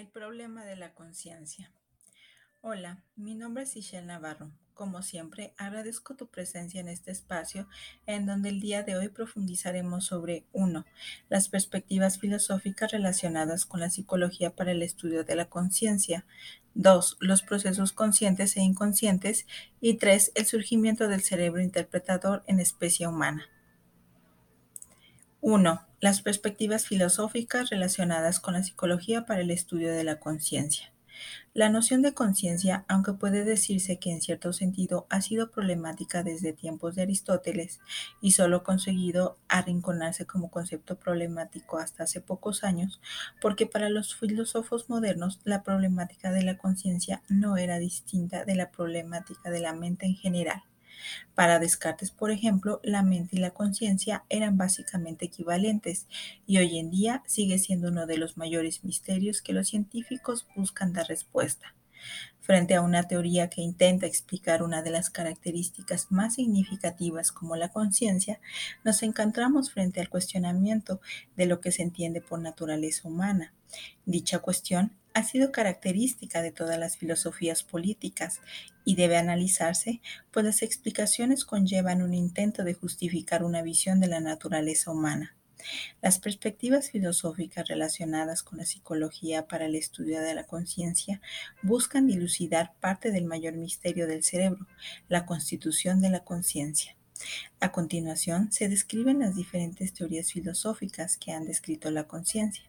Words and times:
El 0.00 0.08
problema 0.08 0.64
de 0.64 0.76
la 0.76 0.94
conciencia. 0.94 1.70
Hola, 2.62 3.04
mi 3.16 3.34
nombre 3.34 3.64
es 3.64 3.76
Ishel 3.76 4.06
Navarro. 4.06 4.50
Como 4.72 5.02
siempre, 5.02 5.52
agradezco 5.58 6.16
tu 6.16 6.30
presencia 6.30 6.80
en 6.80 6.88
este 6.88 7.10
espacio 7.10 7.68
en 8.06 8.24
donde 8.24 8.48
el 8.48 8.60
día 8.60 8.82
de 8.82 8.96
hoy 8.96 9.08
profundizaremos 9.08 10.06
sobre 10.06 10.46
1. 10.52 10.86
Las 11.28 11.50
perspectivas 11.50 12.18
filosóficas 12.18 12.92
relacionadas 12.92 13.66
con 13.66 13.80
la 13.80 13.90
psicología 13.90 14.56
para 14.56 14.72
el 14.72 14.82
estudio 14.82 15.22
de 15.22 15.36
la 15.36 15.50
conciencia. 15.50 16.24
2. 16.72 17.18
Los 17.20 17.42
procesos 17.42 17.92
conscientes 17.92 18.56
e 18.56 18.62
inconscientes. 18.62 19.46
Y 19.82 19.98
3. 19.98 20.32
El 20.34 20.46
surgimiento 20.46 21.08
del 21.08 21.20
cerebro 21.20 21.60
interpretador 21.60 22.42
en 22.46 22.58
especie 22.58 23.06
humana. 23.06 23.50
1. 25.42 25.86
Las 26.00 26.20
perspectivas 26.20 26.86
filosóficas 26.86 27.70
relacionadas 27.70 28.40
con 28.40 28.52
la 28.52 28.62
psicología 28.62 29.24
para 29.24 29.40
el 29.40 29.50
estudio 29.50 29.90
de 29.90 30.04
la 30.04 30.20
conciencia. 30.20 30.92
La 31.54 31.70
noción 31.70 32.02
de 32.02 32.12
conciencia, 32.12 32.84
aunque 32.88 33.14
puede 33.14 33.44
decirse 33.44 33.98
que 33.98 34.10
en 34.10 34.20
cierto 34.20 34.52
sentido 34.52 35.06
ha 35.08 35.22
sido 35.22 35.50
problemática 35.50 36.22
desde 36.22 36.52
tiempos 36.52 36.94
de 36.94 37.02
Aristóteles 37.02 37.80
y 38.20 38.32
solo 38.32 38.62
conseguido 38.62 39.38
arrinconarse 39.48 40.26
como 40.26 40.50
concepto 40.50 40.98
problemático 40.98 41.78
hasta 41.78 42.04
hace 42.04 42.20
pocos 42.20 42.62
años, 42.62 43.00
porque 43.40 43.66
para 43.66 43.88
los 43.88 44.14
filósofos 44.14 44.90
modernos 44.90 45.40
la 45.44 45.62
problemática 45.62 46.30
de 46.32 46.42
la 46.42 46.58
conciencia 46.58 47.22
no 47.30 47.56
era 47.56 47.78
distinta 47.78 48.44
de 48.44 48.56
la 48.56 48.70
problemática 48.70 49.50
de 49.50 49.60
la 49.60 49.72
mente 49.72 50.04
en 50.04 50.16
general. 50.16 50.62
Para 51.34 51.58
Descartes, 51.58 52.10
por 52.10 52.30
ejemplo, 52.30 52.80
la 52.82 53.02
mente 53.02 53.36
y 53.36 53.40
la 53.40 53.50
conciencia 53.50 54.24
eran 54.28 54.56
básicamente 54.56 55.26
equivalentes 55.26 56.06
y 56.46 56.58
hoy 56.58 56.78
en 56.78 56.90
día 56.90 57.22
sigue 57.26 57.58
siendo 57.58 57.88
uno 57.88 58.06
de 58.06 58.18
los 58.18 58.36
mayores 58.36 58.84
misterios 58.84 59.42
que 59.42 59.52
los 59.52 59.68
científicos 59.68 60.46
buscan 60.54 60.92
dar 60.92 61.06
respuesta. 61.06 61.74
Frente 62.40 62.74
a 62.74 62.80
una 62.80 63.04
teoría 63.04 63.48
que 63.48 63.60
intenta 63.60 64.06
explicar 64.06 64.62
una 64.62 64.82
de 64.82 64.90
las 64.90 65.10
características 65.10 66.10
más 66.10 66.34
significativas 66.34 67.30
como 67.30 67.54
la 67.54 67.68
conciencia, 67.68 68.40
nos 68.82 69.02
encontramos 69.02 69.70
frente 69.70 70.00
al 70.00 70.08
cuestionamiento 70.08 71.00
de 71.36 71.46
lo 71.46 71.60
que 71.60 71.70
se 71.70 71.82
entiende 71.82 72.20
por 72.20 72.40
naturaleza 72.40 73.06
humana. 73.06 73.54
Dicha 74.04 74.40
cuestión 74.40 74.92
ha 75.14 75.24
sido 75.24 75.52
característica 75.52 76.42
de 76.42 76.52
todas 76.52 76.78
las 76.78 76.96
filosofías 76.96 77.62
políticas 77.62 78.40
y 78.84 78.94
debe 78.94 79.16
analizarse, 79.16 80.00
pues 80.30 80.44
las 80.44 80.62
explicaciones 80.62 81.44
conllevan 81.44 82.02
un 82.02 82.14
intento 82.14 82.64
de 82.64 82.74
justificar 82.74 83.44
una 83.44 83.62
visión 83.62 84.00
de 84.00 84.08
la 84.08 84.20
naturaleza 84.20 84.90
humana. 84.90 85.36
Las 86.00 86.18
perspectivas 86.18 86.90
filosóficas 86.90 87.68
relacionadas 87.68 88.42
con 88.42 88.58
la 88.58 88.64
psicología 88.64 89.46
para 89.46 89.66
el 89.66 89.74
estudio 89.74 90.20
de 90.20 90.34
la 90.34 90.44
conciencia 90.44 91.20
buscan 91.62 92.06
dilucidar 92.06 92.72
parte 92.80 93.10
del 93.10 93.24
mayor 93.24 93.54
misterio 93.54 94.06
del 94.06 94.24
cerebro, 94.24 94.66
la 95.08 95.26
constitución 95.26 96.00
de 96.00 96.10
la 96.10 96.20
conciencia. 96.20 96.96
A 97.60 97.70
continuación, 97.70 98.50
se 98.50 98.68
describen 98.68 99.18
las 99.18 99.36
diferentes 99.36 99.92
teorías 99.92 100.32
filosóficas 100.32 101.18
que 101.18 101.32
han 101.32 101.44
descrito 101.44 101.90
la 101.90 102.04
conciencia. 102.04 102.64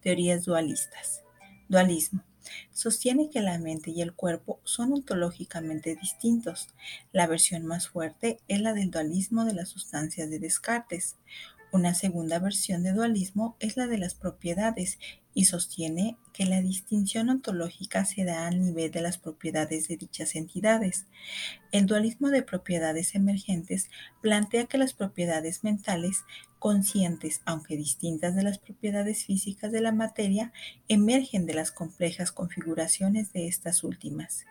Teorías 0.00 0.44
dualistas. 0.44 1.24
Dualismo. 1.68 2.24
Sostiene 2.72 3.28
que 3.28 3.42
la 3.42 3.58
mente 3.58 3.90
y 3.90 4.00
el 4.00 4.14
cuerpo 4.14 4.60
son 4.64 4.92
ontológicamente 4.94 5.96
distintos. 5.96 6.68
La 7.12 7.26
versión 7.26 7.66
más 7.66 7.88
fuerte 7.88 8.38
es 8.48 8.60
la 8.60 8.72
del 8.72 8.90
dualismo 8.90 9.44
de 9.44 9.52
las 9.52 9.68
sustancias 9.68 10.30
de 10.30 10.38
Descartes. 10.38 11.16
Una 11.70 11.92
segunda 11.92 12.38
versión 12.38 12.82
de 12.82 12.94
dualismo 12.94 13.56
es 13.60 13.76
la 13.76 13.86
de 13.86 13.98
las 13.98 14.14
propiedades 14.14 14.98
y 15.34 15.44
sostiene 15.44 16.16
que 16.32 16.46
la 16.46 16.62
distinción 16.62 17.28
ontológica 17.28 18.06
se 18.06 18.24
da 18.24 18.46
al 18.46 18.60
nivel 18.60 18.90
de 18.90 19.02
las 19.02 19.18
propiedades 19.18 19.86
de 19.86 19.98
dichas 19.98 20.34
entidades. 20.34 21.06
El 21.70 21.84
dualismo 21.84 22.30
de 22.30 22.42
propiedades 22.42 23.14
emergentes 23.14 23.90
plantea 24.22 24.64
que 24.64 24.78
las 24.78 24.94
propiedades 24.94 25.62
mentales, 25.62 26.24
conscientes 26.58 27.40
aunque 27.44 27.76
distintas 27.76 28.34
de 28.34 28.42
las 28.42 28.58
propiedades 28.58 29.24
físicas 29.24 29.70
de 29.72 29.80
la 29.80 29.92
materia, 29.92 30.52
emergen 30.88 31.46
de 31.46 31.54
las 31.54 31.70
complejas 31.70 32.32
configuraciones 32.32 33.32
de 33.32 33.46
estas 33.46 33.84
últimas. 33.84 34.46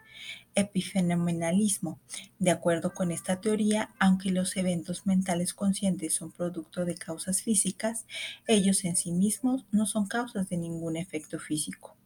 Epifenomenalismo. 0.56 2.00
De 2.40 2.52
acuerdo 2.52 2.94
con 2.94 3.12
esta 3.12 3.42
teoría, 3.42 3.92
aunque 4.00 4.32
los 4.32 4.56
eventos 4.58 5.06
mentales 5.06 5.54
conscientes 5.54 6.16
son 6.16 6.32
producto 6.32 6.86
de 6.86 6.96
causas 6.96 7.42
físicas, 7.42 8.06
ellos 8.48 8.84
en 8.86 8.96
sí 8.96 9.12
mismos 9.12 9.66
no 9.72 9.86
son 9.86 10.08
causas 10.08 10.50
de 10.50 10.58
ningún 10.58 10.98
efecto 10.98 11.40
físico. 11.40 11.97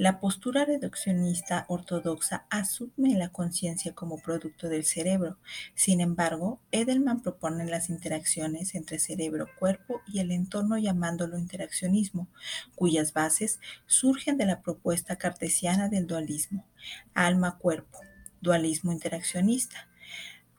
La 0.00 0.18
postura 0.18 0.64
reduccionista 0.64 1.66
ortodoxa 1.68 2.46
asume 2.48 3.18
la 3.18 3.28
conciencia 3.28 3.94
como 3.94 4.16
producto 4.16 4.70
del 4.70 4.86
cerebro. 4.86 5.36
Sin 5.74 6.00
embargo, 6.00 6.58
Edelman 6.72 7.20
propone 7.20 7.66
las 7.66 7.90
interacciones 7.90 8.74
entre 8.74 8.98
cerebro, 8.98 9.46
cuerpo 9.58 10.00
y 10.06 10.20
el 10.20 10.30
entorno 10.30 10.78
llamándolo 10.78 11.36
interaccionismo, 11.36 12.28
cuyas 12.76 13.12
bases 13.12 13.60
surgen 13.86 14.38
de 14.38 14.46
la 14.46 14.62
propuesta 14.62 15.16
cartesiana 15.16 15.90
del 15.90 16.06
dualismo, 16.06 16.66
alma-cuerpo, 17.12 18.00
dualismo 18.40 18.92
interaccionista, 18.92 19.90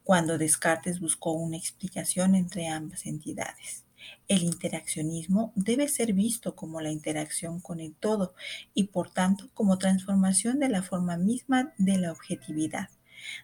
cuando 0.03 0.37
Descartes 0.37 0.99
buscó 0.99 1.31
una 1.31 1.57
explicación 1.57 2.35
entre 2.35 2.67
ambas 2.67 3.07
entidades. 3.07 3.85
El 4.27 4.43
interaccionismo 4.43 5.51
debe 5.55 5.87
ser 5.87 6.13
visto 6.13 6.55
como 6.55 6.81
la 6.81 6.91
interacción 6.91 7.59
con 7.59 7.79
el 7.79 7.93
todo 7.93 8.33
y 8.73 8.85
por 8.85 9.11
tanto 9.11 9.49
como 9.53 9.77
transformación 9.77 10.59
de 10.59 10.69
la 10.69 10.83
forma 10.83 11.17
misma 11.17 11.73
de 11.77 11.97
la 11.97 12.11
objetividad, 12.11 12.89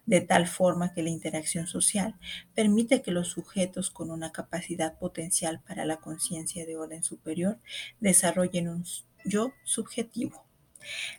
de 0.06 0.22
tal 0.22 0.47
forma 0.47 0.94
que 0.94 1.03
la 1.03 1.09
interacción 1.09 1.68
social 1.68 2.16
permite 2.56 3.01
que 3.01 3.12
los 3.12 3.29
sujetos 3.29 3.90
con 3.90 4.12
una 4.12 4.31
capacidad 4.31 4.97
potencial 4.97 5.62
para 5.68 5.85
la 5.85 5.97
conciencia 5.97 6.66
de 6.66 6.78
orden 6.78 7.03
superior 7.03 7.59
desarrollen 8.00 8.69
un 8.69 8.85
yo 9.25 9.53
subjetivo. 9.63 10.45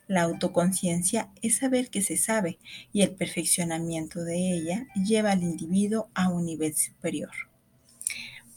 La 0.06 0.22
autoconciencia 0.22 1.31
es 1.43 1.59
saber 1.59 1.91
que 1.91 2.00
se 2.00 2.16
sabe 2.16 2.59
y 2.93 3.03
el 3.03 3.15
perfeccionamiento 3.15 4.25
de 4.25 4.55
ella 4.55 4.87
lleva 4.94 5.32
al 5.32 5.43
individuo 5.43 6.09
a 6.15 6.31
un 6.31 6.47
nivel 6.47 6.75
superior. 6.75 7.48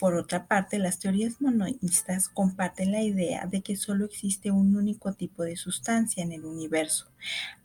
Por 0.02 0.16
otra 0.16 0.48
parte, 0.48 0.80
las 0.80 0.98
teorías 0.98 1.42
monoístas 1.42 2.28
comparten 2.28 2.92
la 2.92 3.04
idea 3.04 3.46
de 3.46 3.62
que 3.62 3.76
solo 3.76 4.06
existe 4.06 4.50
un 4.50 4.76
único 4.76 5.14
tipo 5.14 5.44
de 5.44 5.56
sustancia 5.56 6.24
en 6.24 6.32
el 6.32 6.44
universo, 6.44 7.12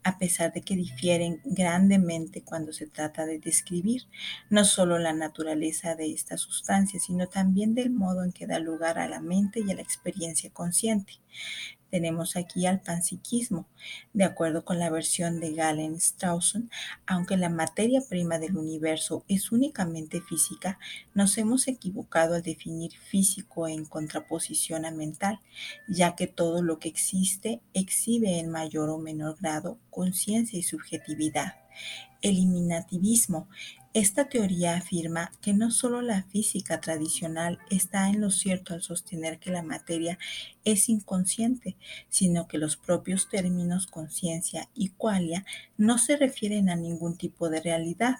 a 0.03 0.19
pesar 0.19 0.53
de 0.53 0.61
que 0.61 0.75
difieren 0.75 1.41
grandemente 1.45 2.43
cuando 2.43 2.73
se 2.73 2.85
trata 2.85 3.25
de 3.25 3.39
describir 3.39 4.03
no 4.51 4.65
solo 4.65 4.99
la 4.99 5.13
naturaleza 5.13 5.95
de 5.95 6.13
esta 6.13 6.37
sustancia, 6.37 6.99
sino 6.99 7.25
también 7.25 7.73
del 7.73 7.89
modo 7.89 8.23
en 8.23 8.31
que 8.31 8.45
da 8.45 8.59
lugar 8.59 8.99
a 8.99 9.09
la 9.09 9.19
mente 9.19 9.61
y 9.61 9.71
a 9.71 9.73
la 9.73 9.81
experiencia 9.81 10.51
consciente. 10.51 11.13
Tenemos 11.89 12.35
aquí 12.35 12.65
al 12.65 12.81
panpsiquismo. 12.81 13.67
De 14.13 14.23
acuerdo 14.23 14.65
con 14.65 14.79
la 14.79 14.89
versión 14.89 15.39
de 15.39 15.53
Galen 15.53 15.99
Strawson, 15.99 16.69
aunque 17.05 17.37
la 17.37 17.49
materia 17.49 18.01
prima 18.07 18.39
del 18.39 18.57
universo 18.57 19.23
es 19.27 19.51
únicamente 19.51 20.21
física, 20.21 20.79
nos 21.13 21.37
hemos 21.37 21.67
equivocado 21.67 22.35
al 22.35 22.43
definir 22.43 22.91
físico 22.91 23.67
en 23.67 23.85
contraposición 23.85 24.85
a 24.85 24.91
mental, 24.91 25.39
ya 25.87 26.15
que 26.15 26.27
todo 26.27 26.61
lo 26.61 26.79
que 26.79 26.89
existe 26.89 27.61
exhibe 27.73 28.39
en 28.39 28.49
mayor 28.49 28.89
o 28.89 28.97
menor 28.97 29.37
grado 29.39 29.79
conciencia 29.89 30.59
y 30.59 30.63
subjetividad. 30.63 31.55
Eliminativismo 32.21 33.47
esta 33.99 34.29
teoría 34.29 34.77
afirma 34.77 35.31
que 35.41 35.53
no 35.53 35.71
solo 35.71 36.03
la 36.03 36.21
física 36.21 36.79
tradicional 36.79 37.57
está 37.71 38.09
en 38.09 38.21
lo 38.21 38.29
cierto 38.29 38.75
al 38.75 38.83
sostener 38.83 39.39
que 39.39 39.49
la 39.49 39.63
materia 39.63 40.19
es 40.63 40.87
inconsciente, 40.87 41.75
sino 42.07 42.47
que 42.47 42.59
los 42.59 42.77
propios 42.77 43.27
términos 43.27 43.87
conciencia 43.87 44.69
y 44.75 44.89
qualia 44.89 45.45
no 45.77 45.97
se 45.97 46.15
refieren 46.15 46.69
a 46.69 46.75
ningún 46.75 47.17
tipo 47.17 47.49
de 47.49 47.59
realidad. 47.59 48.17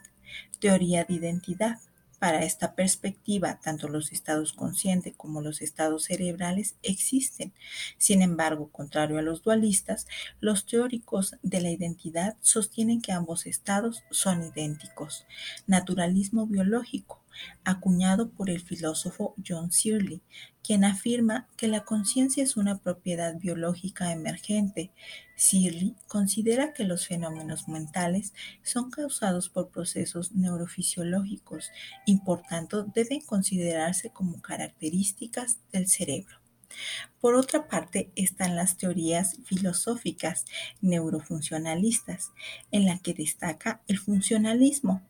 Teoría 0.59 1.03
de 1.03 1.13
identidad. 1.13 1.77
Para 2.19 2.43
esta 2.43 2.73
perspectiva, 2.73 3.59
tanto 3.61 3.87
los 3.87 4.11
estados 4.11 4.51
conscientes 4.51 5.13
como 5.15 5.41
los 5.41 5.61
estados 5.61 6.05
cerebrales 6.05 6.75
existen. 6.81 7.53
Sin 7.99 8.23
embargo, 8.23 8.71
contrario 8.71 9.19
a 9.19 9.21
los 9.21 9.43
dualistas, 9.43 10.07
los 10.39 10.65
teóricos 10.65 11.35
de 11.43 11.61
la 11.61 11.69
identidad 11.69 12.35
sostienen 12.41 13.01
que 13.01 13.11
ambos 13.11 13.45
estados 13.45 14.03
son 14.09 14.43
idénticos. 14.43 15.27
Naturalismo 15.67 16.47
biológico 16.47 17.23
acuñado 17.63 18.30
por 18.30 18.50
el 18.50 18.62
filósofo 18.62 19.36
John 19.45 19.72
Searle, 19.72 20.22
quien 20.63 20.84
afirma 20.84 21.48
que 21.57 21.68
la 21.68 21.86
conciencia 21.86 22.44
es 22.44 22.57
una 22.57 22.80
propiedad 22.80 23.38
biológica 23.38 24.12
emergente. 24.12 24.92
Searle 25.36 25.94
considera 26.07 26.74
que 26.74 26.84
los 26.84 27.07
fenómenos 27.07 27.68
mentales 27.68 28.34
son 28.63 28.92
causados 28.92 29.50
por 29.50 29.69
procesos 29.69 30.34
neurofisiológicos 30.34 31.72
y 32.06 32.18
por 32.19 32.42
tanto 32.42 32.84
deben 32.84 33.22
considerarse 33.22 34.10
como 34.10 34.42
características 34.42 35.60
del 35.72 35.88
cerebro. 35.88 36.46
Por 37.19 37.35
otra 37.35 37.67
parte, 37.67 38.11
están 38.15 38.55
las 38.55 38.77
teorías 38.77 39.37
filosóficas 39.45 40.45
neurofuncionalistas, 40.81 42.31
en 42.71 42.85
la 42.85 42.99
que 42.99 43.13
destaca 43.13 43.81
el 43.87 43.97
funcionalismo. 43.97 45.01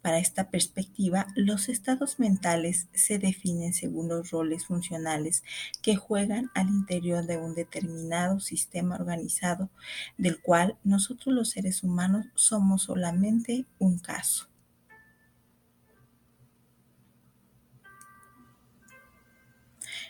Para 0.00 0.18
esta 0.18 0.50
perspectiva, 0.50 1.26
los 1.34 1.68
estados 1.68 2.20
mentales 2.20 2.86
se 2.94 3.18
definen 3.18 3.74
según 3.74 4.08
los 4.08 4.30
roles 4.30 4.66
funcionales 4.66 5.42
que 5.82 5.96
juegan 5.96 6.50
al 6.54 6.68
interior 6.68 7.26
de 7.26 7.38
un 7.38 7.54
determinado 7.54 8.38
sistema 8.38 8.94
organizado, 8.94 9.68
del 10.16 10.40
cual 10.40 10.76
nosotros 10.84 11.34
los 11.34 11.50
seres 11.50 11.82
humanos 11.82 12.26
somos 12.34 12.84
solamente 12.84 13.64
un 13.78 13.98
caso. 13.98 14.48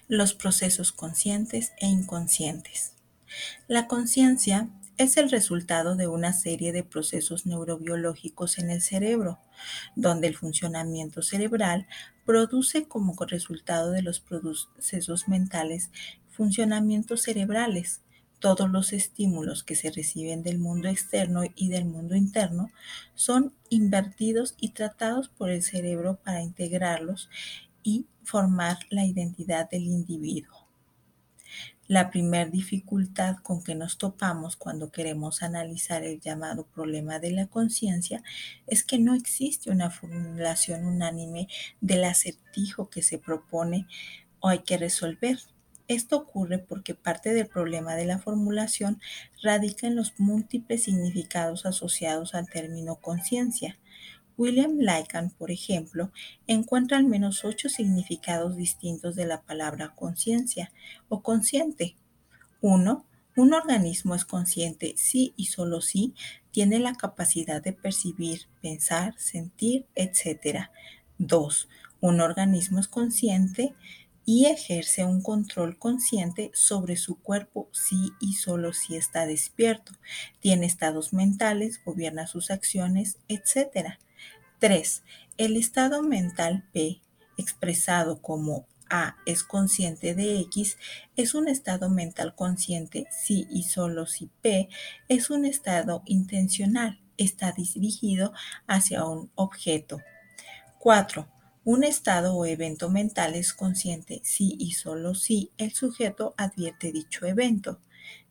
Los 0.08 0.34
procesos 0.34 0.92
conscientes 0.92 1.72
e 1.78 1.86
inconscientes. 1.86 2.92
La 3.66 3.86
conciencia 3.88 4.68
es 4.98 5.16
el 5.16 5.30
resultado 5.30 5.94
de 5.94 6.06
una 6.06 6.32
serie 6.32 6.72
de 6.72 6.82
procesos 6.82 7.44
neurobiológicos 7.44 8.58
en 8.58 8.70
el 8.70 8.80
cerebro, 8.80 9.38
donde 9.94 10.28
el 10.28 10.36
funcionamiento 10.36 11.22
cerebral 11.22 11.86
produce 12.24 12.88
como 12.88 13.14
resultado 13.26 13.90
de 13.90 14.02
los 14.02 14.20
procesos 14.20 15.28
mentales 15.28 15.90
funcionamientos 16.30 17.22
cerebrales. 17.22 18.00
Todos 18.38 18.70
los 18.70 18.92
estímulos 18.92 19.64
que 19.64 19.76
se 19.76 19.90
reciben 19.90 20.42
del 20.42 20.58
mundo 20.58 20.88
externo 20.88 21.42
y 21.54 21.68
del 21.68 21.86
mundo 21.86 22.14
interno 22.14 22.70
son 23.14 23.54
invertidos 23.70 24.54
y 24.58 24.70
tratados 24.70 25.28
por 25.28 25.50
el 25.50 25.62
cerebro 25.62 26.18
para 26.22 26.42
integrarlos 26.42 27.30
y 27.86 28.04
formar 28.24 28.78
la 28.90 29.04
identidad 29.04 29.70
del 29.70 29.84
individuo. 29.84 30.66
La 31.86 32.10
primera 32.10 32.50
dificultad 32.50 33.36
con 33.36 33.62
que 33.62 33.76
nos 33.76 33.96
topamos 33.96 34.56
cuando 34.56 34.90
queremos 34.90 35.44
analizar 35.44 36.02
el 36.02 36.20
llamado 36.20 36.66
problema 36.66 37.20
de 37.20 37.30
la 37.30 37.46
conciencia 37.46 38.24
es 38.66 38.82
que 38.82 38.98
no 38.98 39.14
existe 39.14 39.70
una 39.70 39.90
formulación 39.90 40.84
unánime 40.84 41.46
del 41.80 42.02
acertijo 42.02 42.90
que 42.90 43.02
se 43.02 43.18
propone 43.18 43.86
o 44.40 44.48
hay 44.48 44.64
que 44.64 44.78
resolver. 44.78 45.38
Esto 45.86 46.16
ocurre 46.16 46.58
porque 46.58 46.96
parte 46.96 47.32
del 47.32 47.46
problema 47.46 47.94
de 47.94 48.06
la 48.06 48.18
formulación 48.18 49.00
radica 49.40 49.86
en 49.86 49.94
los 49.94 50.18
múltiples 50.18 50.82
significados 50.82 51.66
asociados 51.66 52.34
al 52.34 52.48
término 52.48 52.96
conciencia. 52.96 53.78
William 54.36 54.78
Lycan, 54.78 55.30
por 55.30 55.50
ejemplo, 55.50 56.12
encuentra 56.46 56.98
al 56.98 57.04
menos 57.04 57.44
ocho 57.44 57.68
significados 57.68 58.56
distintos 58.56 59.16
de 59.16 59.26
la 59.26 59.42
palabra 59.42 59.94
conciencia 59.94 60.72
o 61.08 61.22
consciente. 61.22 61.96
1. 62.60 63.04
Un 63.36 63.52
organismo 63.52 64.14
es 64.14 64.24
consciente 64.24 64.94
si 64.96 65.32
y 65.36 65.46
solo 65.46 65.80
si 65.80 66.14
tiene 66.50 66.78
la 66.78 66.94
capacidad 66.94 67.62
de 67.62 67.72
percibir, 67.72 68.48
pensar, 68.62 69.14
sentir, 69.18 69.86
etc. 69.94 70.70
2. 71.18 71.68
Un 72.00 72.20
organismo 72.20 72.80
es 72.80 72.88
consciente 72.88 73.74
y 74.24 74.46
ejerce 74.46 75.04
un 75.04 75.22
control 75.22 75.78
consciente 75.78 76.50
sobre 76.52 76.96
su 76.96 77.16
cuerpo 77.20 77.68
si 77.72 78.12
y 78.20 78.34
solo 78.34 78.72
si 78.72 78.96
está 78.96 79.24
despierto, 79.24 79.92
tiene 80.40 80.66
estados 80.66 81.12
mentales, 81.12 81.80
gobierna 81.84 82.26
sus 82.26 82.50
acciones, 82.50 83.18
etc. 83.28 83.98
3. 84.58 85.02
El 85.36 85.56
estado 85.56 86.02
mental 86.02 86.64
P, 86.72 87.02
expresado 87.36 88.22
como 88.22 88.66
A 88.88 89.16
es 89.26 89.42
consciente 89.42 90.14
de 90.14 90.40
X, 90.40 90.78
es 91.14 91.34
un 91.34 91.48
estado 91.48 91.90
mental 91.90 92.34
consciente 92.34 93.06
si 93.10 93.46
y 93.50 93.64
solo 93.64 94.06
si 94.06 94.30
P 94.40 94.68
es 95.08 95.28
un 95.28 95.44
estado 95.44 96.02
intencional, 96.06 97.00
está 97.18 97.52
dirigido 97.52 98.32
hacia 98.66 99.04
un 99.04 99.30
objeto. 99.34 100.00
4. 100.78 101.28
Un 101.64 101.84
estado 101.84 102.34
o 102.34 102.46
evento 102.46 102.88
mental 102.88 103.34
es 103.34 103.52
consciente 103.52 104.20
si 104.24 104.56
y 104.58 104.72
solo 104.72 105.14
si 105.14 105.50
el 105.58 105.72
sujeto 105.72 106.34
advierte 106.38 106.92
dicho 106.92 107.26
evento. 107.26 107.80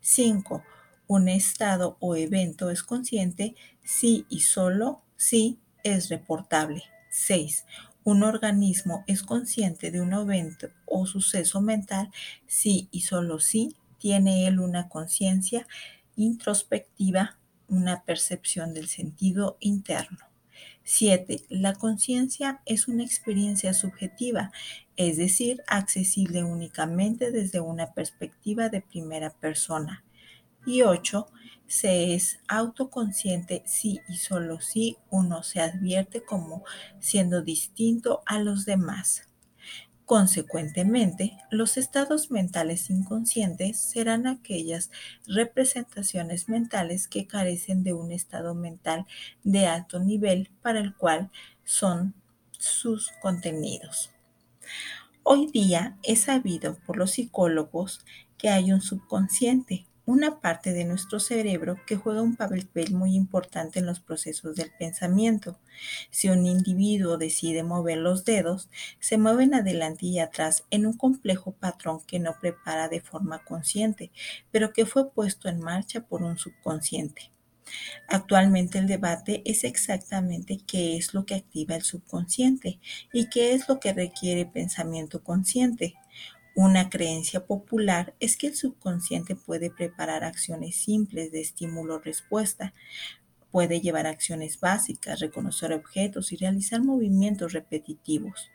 5. 0.02 0.64
Un 1.08 1.28
estado 1.28 1.98
o 2.00 2.16
evento 2.16 2.72
es 2.72 2.82
consciente 2.82 3.56
si 3.84 4.26
y 4.30 4.40
solo 4.40 5.04
si 5.18 5.60
es 5.86 6.10
reportable. 6.10 6.84
6. 7.10 7.66
Un 8.04 8.24
organismo 8.24 9.06
es 9.08 9.24
consciente 9.24 9.90
de 9.92 10.02
un 10.02 10.12
evento 10.14 10.68
o 10.86 11.06
suceso 11.06 11.62
mental 11.62 12.12
si 12.46 12.90
y 12.92 13.02
solo 13.02 13.40
si 13.40 13.76
tiene 13.98 14.48
él 14.48 14.60
una 14.60 14.90
conciencia 14.90 15.66
introspectiva, 16.16 17.38
una 17.68 18.04
percepción 18.04 18.74
del 18.74 18.88
sentido 18.88 19.58
interno. 19.60 20.20
7. 20.84 21.46
La 21.50 21.74
conciencia 21.74 22.62
es 22.66 22.88
una 22.88 23.04
experiencia 23.04 23.74
subjetiva, 23.74 24.52
es 24.98 25.18
decir, 25.18 25.64
accesible 25.68 26.44
únicamente 26.44 27.32
desde 27.32 27.60
una 27.60 27.94
perspectiva 27.94 28.70
de 28.70 28.82
primera 28.82 29.32
persona. 29.32 30.05
Y 30.66 30.82
8 30.82 31.28
se 31.68 32.14
es 32.14 32.40
autoconsciente 32.48 33.64
si 33.66 34.00
y 34.08 34.18
solo 34.18 34.62
si 34.62 34.98
uno 35.10 35.44
se 35.44 35.62
advierte 35.62 36.24
como 36.24 36.64
siendo 37.00 37.42
distinto 37.42 38.22
a 38.26 38.40
los 38.40 38.66
demás. 38.66 39.28
Consecuentemente, 40.06 41.36
los 41.50 41.78
estados 41.78 42.30
mentales 42.30 42.92
inconscientes 42.92 43.80
serán 43.80 44.28
aquellas 44.28 44.92
representaciones 45.26 46.48
mentales 46.48 47.08
que 47.08 47.26
carecen 47.26 47.84
de 47.84 47.94
un 47.94 48.12
estado 48.12 48.54
mental 48.54 49.08
de 49.44 49.66
alto 49.66 50.00
nivel 50.00 50.52
para 50.62 50.80
el 50.80 50.94
cual 50.96 51.32
son 51.64 52.14
sus 52.52 53.12
contenidos. 53.20 54.12
Hoy 55.24 55.48
día 55.48 55.98
es 56.04 56.22
sabido 56.22 56.78
por 56.86 56.98
los 56.98 57.12
psicólogos 57.12 58.06
que 58.38 58.50
hay 58.50 58.72
un 58.72 58.82
subconsciente, 58.82 59.88
una 60.06 60.40
parte 60.40 60.72
de 60.74 60.86
nuestro 60.86 61.20
cerebro 61.20 61.78
que 61.88 61.96
juega 61.96 62.22
un 62.22 62.36
papel 62.36 62.68
muy 62.92 63.16
importante 63.16 63.80
en 63.80 63.86
los 63.86 64.00
procesos 64.00 64.56
del 64.56 64.72
pensamiento. 64.78 65.60
Si 66.12 66.30
un 66.30 66.46
individuo 66.46 67.18
decide 67.18 67.64
mover 67.64 67.98
los 67.98 68.24
dedos, 68.24 68.70
se 69.00 69.18
mueven 69.18 69.54
adelante 69.54 70.06
y 70.06 70.20
atrás 70.20 70.66
en 70.70 70.86
un 70.86 70.98
complejo 70.98 71.54
patrón 71.54 72.02
que 72.06 72.20
no 72.20 72.36
prepara 72.40 72.88
de 72.88 73.02
forma 73.02 73.44
consciente, 73.44 74.12
pero 74.52 74.74
que 74.74 74.86
fue 74.86 75.12
puesto 75.12 75.50
en 75.50 75.60
marcha 75.60 76.02
por 76.02 76.22
un 76.22 76.38
subconsciente. 76.38 77.32
Actualmente 78.08 78.78
el 78.78 78.86
debate 78.86 79.42
es 79.46 79.64
exactamente 79.64 80.60
qué 80.68 80.98
es 80.98 81.14
lo 81.16 81.26
que 81.26 81.36
activa 81.36 81.76
el 81.76 81.82
subconsciente 81.82 82.80
y 83.12 83.28
qué 83.30 83.54
es 83.54 83.68
lo 83.68 83.80
que 83.80 83.94
requiere 83.94 84.46
pensamiento 84.46 85.24
consciente. 85.24 85.96
Una 86.56 86.90
creencia 86.90 87.46
popular 87.46 88.16
es 88.22 88.38
que 88.38 88.48
el 88.48 88.56
subconsciente 88.56 89.36
puede 89.36 89.70
preparar 89.70 90.24
acciones 90.24 90.78
simples 90.78 91.30
de 91.34 91.42
estímulo-respuesta, 91.42 92.74
puede 93.52 93.82
llevar 93.82 94.08
acciones 94.08 94.58
básicas, 94.62 95.20
reconocer 95.20 95.74
objetos 95.74 96.32
y 96.32 96.38
realizar 96.38 96.82
movimientos 96.82 97.52
repetitivos. 97.52 98.50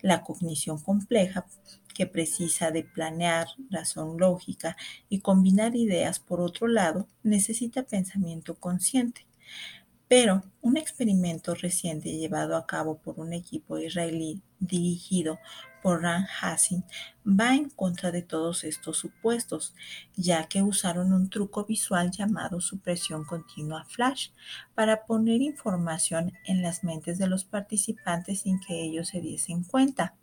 La 0.00 0.22
cognición 0.22 0.78
compleja, 0.80 1.44
que 1.92 2.06
precisa 2.06 2.70
de 2.70 2.84
planear, 2.84 3.48
razón 3.68 4.16
lógica 4.16 4.76
y 5.08 5.18
combinar 5.18 5.74
ideas 5.74 6.20
por 6.20 6.40
otro 6.40 6.68
lado, 6.68 7.08
necesita 7.24 7.82
pensamiento 7.82 8.54
consciente. 8.54 9.26
Pero 10.10 10.42
un 10.60 10.76
experimento 10.76 11.54
reciente 11.54 12.10
llevado 12.10 12.56
a 12.56 12.66
cabo 12.66 12.98
por 12.98 13.20
un 13.20 13.32
equipo 13.32 13.78
israelí 13.78 14.42
dirigido 14.58 15.38
por 15.84 16.02
Ran 16.02 16.26
Hassin 16.42 16.82
va 17.24 17.54
en 17.54 17.70
contra 17.70 18.10
de 18.10 18.22
todos 18.22 18.64
estos 18.64 18.98
supuestos, 18.98 19.72
ya 20.16 20.48
que 20.48 20.62
usaron 20.62 21.12
un 21.12 21.30
truco 21.30 21.64
visual 21.64 22.10
llamado 22.10 22.60
supresión 22.60 23.24
continua 23.24 23.84
flash 23.84 24.30
para 24.74 25.06
poner 25.06 25.42
información 25.42 26.32
en 26.44 26.60
las 26.60 26.82
mentes 26.82 27.16
de 27.18 27.28
los 27.28 27.44
participantes 27.44 28.40
sin 28.40 28.58
que 28.58 28.82
ellos 28.82 29.06
se 29.10 29.20
diesen 29.20 29.62
cuenta. 29.62 30.16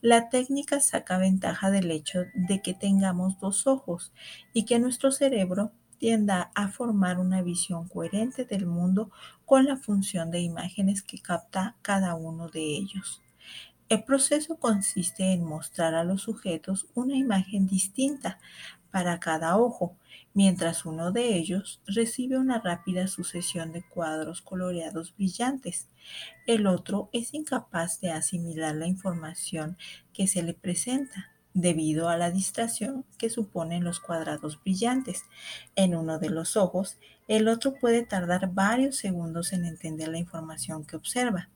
La 0.00 0.28
técnica 0.28 0.80
saca 0.80 1.18
ventaja 1.18 1.70
del 1.70 1.92
hecho 1.92 2.24
de 2.34 2.62
que 2.62 2.74
tengamos 2.74 3.38
dos 3.38 3.68
ojos 3.68 4.12
y 4.52 4.64
que 4.64 4.80
nuestro 4.80 5.12
cerebro 5.12 5.70
tienda 6.00 6.50
a 6.54 6.68
formar 6.68 7.20
una 7.20 7.42
visión 7.42 7.86
coherente 7.86 8.46
del 8.46 8.66
mundo 8.66 9.12
con 9.44 9.66
la 9.66 9.76
función 9.76 10.30
de 10.30 10.40
imágenes 10.40 11.02
que 11.02 11.20
capta 11.20 11.76
cada 11.82 12.14
uno 12.14 12.48
de 12.48 12.62
ellos. 12.62 13.22
El 13.90 14.02
proceso 14.02 14.56
consiste 14.56 15.32
en 15.32 15.44
mostrar 15.44 15.94
a 15.94 16.04
los 16.04 16.22
sujetos 16.22 16.86
una 16.94 17.16
imagen 17.16 17.66
distinta 17.66 18.38
para 18.90 19.20
cada 19.20 19.58
ojo, 19.58 19.96
mientras 20.32 20.86
uno 20.86 21.12
de 21.12 21.36
ellos 21.36 21.80
recibe 21.86 22.38
una 22.38 22.60
rápida 22.60 23.06
sucesión 23.06 23.72
de 23.72 23.82
cuadros 23.82 24.40
coloreados 24.40 25.14
brillantes. 25.14 25.86
El 26.46 26.66
otro 26.66 27.10
es 27.12 27.34
incapaz 27.34 28.00
de 28.00 28.10
asimilar 28.10 28.74
la 28.74 28.86
información 28.86 29.76
que 30.12 30.26
se 30.26 30.42
le 30.42 30.54
presenta. 30.54 31.29
Debido 31.54 32.08
a 32.08 32.16
la 32.16 32.30
distracción 32.30 33.04
que 33.18 33.30
suponen 33.30 33.84
los 33.84 34.00
cuadrados 34.00 34.60
brillantes 34.62 35.24
en 35.76 35.94
uno 35.94 36.18
de 36.18 36.30
los 36.30 36.56
ojos, 36.56 36.98
el 37.28 37.48
otro 37.48 37.74
puede 37.74 38.04
tardar 38.04 38.52
varios 38.52 38.96
segundos 38.96 39.52
en 39.52 39.64
entender 39.64 40.08
la 40.08 40.18
información 40.18 40.84
que 40.84 40.96
observa. 40.96 41.48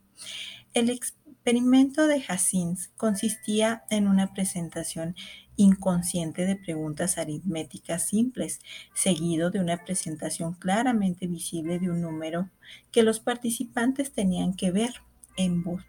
El 0.72 0.90
experimento 0.90 2.06
de 2.06 2.20
Jacins 2.20 2.90
consistía 2.96 3.84
en 3.90 4.08
una 4.08 4.32
presentación 4.34 5.14
inconsciente 5.56 6.46
de 6.46 6.56
preguntas 6.56 7.16
aritméticas 7.18 8.02
simples, 8.04 8.60
seguido 8.92 9.50
de 9.50 9.60
una 9.60 9.84
presentación 9.84 10.54
claramente 10.54 11.26
visible 11.28 11.78
de 11.78 11.90
un 11.90 12.00
número 12.00 12.50
que 12.90 13.04
los 13.04 13.20
participantes 13.20 14.12
tenían 14.12 14.54
que 14.54 14.72
ver 14.72 14.94
en 15.36 15.62
voz 15.62 15.84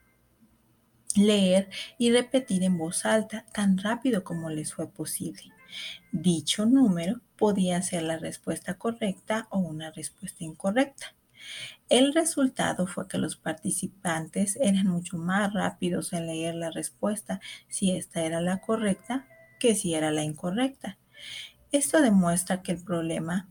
leer 1.16 1.70
y 1.98 2.12
repetir 2.12 2.64
en 2.64 2.78
voz 2.78 3.06
alta 3.06 3.46
tan 3.54 3.78
rápido 3.78 4.24
como 4.24 4.50
les 4.50 4.74
fue 4.74 4.90
posible. 4.90 5.44
Dicho 6.12 6.66
número 6.66 7.22
podía 7.38 7.82
ser 7.82 8.04
la 8.04 8.18
respuesta 8.18 8.76
correcta 8.76 9.48
o 9.50 9.60
una 9.60 9.92
respuesta 9.92 10.44
incorrecta. 10.44 11.16
El 11.90 12.14
resultado 12.14 12.88
fue 12.88 13.08
que 13.08 13.18
los 13.18 13.36
participantes 13.36 14.58
eran 14.60 14.88
mucho 14.88 15.18
más 15.18 15.54
rápidos 15.54 16.14
en 16.14 16.28
leer 16.28 16.56
la 16.56 16.72
respuesta 16.72 17.40
si 17.68 17.92
esta 17.92 18.24
era 18.24 18.42
la 18.42 18.60
correcta 18.62 19.28
que 19.60 19.76
si 19.76 19.94
era 19.94 20.12
la 20.12 20.24
incorrecta. 20.24 20.98
Esto 21.72 22.02
demuestra 22.02 22.62
que 22.62 22.72
el 22.72 22.84
problema 22.84 23.50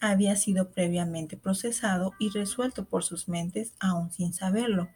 había 0.00 0.36
sido 0.36 0.70
previamente 0.70 1.36
procesado 1.36 2.14
y 2.18 2.30
resuelto 2.30 2.84
por 2.84 3.04
sus 3.04 3.28
mentes 3.28 3.74
aún 3.80 4.10
sin 4.12 4.32
saberlo, 4.32 4.88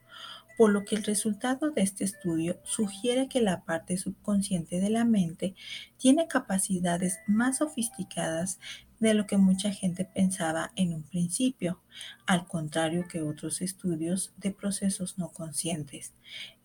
por 0.63 0.71
lo 0.71 0.85
que 0.85 0.95
el 0.95 1.03
resultado 1.03 1.73
de 1.73 1.83
este 1.83 2.05
estudio 2.05 2.57
sugiere 2.63 3.27
que 3.27 3.41
la 3.41 3.65
parte 3.65 3.97
subconsciente 3.97 4.79
de 4.79 4.91
la 4.91 5.05
mente 5.05 5.57
tiene 5.97 6.29
capacidades 6.29 7.19
más 7.27 7.59
sofisticadas 7.59 8.61
de 9.03 9.15
lo 9.15 9.27
que 9.27 9.37
mucha 9.37 9.73
gente 9.73 10.05
pensaba 10.05 10.71
en 10.77 10.95
un 10.95 11.03
principio, 11.03 11.81
al 12.25 12.47
contrario 12.47 13.09
que 13.09 13.21
otros 13.21 13.61
estudios 13.61 14.33
de 14.37 14.53
procesos 14.53 15.19
no 15.19 15.31
conscientes. 15.33 16.15